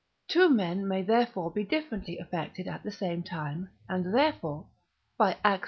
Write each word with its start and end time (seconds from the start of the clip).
Two 0.27 0.49
men 0.49 0.87
may 0.87 1.03
therefore 1.03 1.51
be 1.51 1.63
differently 1.63 2.17
affected 2.17 2.67
at 2.67 2.81
the 2.81 2.89
same 2.89 3.21
time, 3.21 3.69
and 3.87 4.11
therefore 4.15 4.65
(by 5.15 5.37
Ax. 5.45 5.59